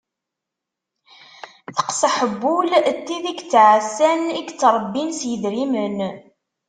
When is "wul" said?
2.41-2.69